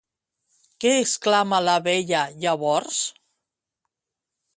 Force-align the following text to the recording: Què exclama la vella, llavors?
Què 0.85 0.93
exclama 1.01 1.59
la 1.65 1.75
vella, 1.87 2.21
llavors? 2.45 3.03